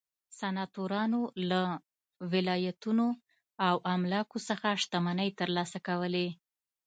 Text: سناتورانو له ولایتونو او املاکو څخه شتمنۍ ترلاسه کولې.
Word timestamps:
سناتورانو 0.39 1.21
له 1.49 1.63
ولایتونو 2.31 3.07
او 3.67 3.75
املاکو 3.95 4.37
څخه 4.49 4.67
شتمنۍ 4.81 5.29
ترلاسه 5.39 5.77
کولې. 5.87 6.27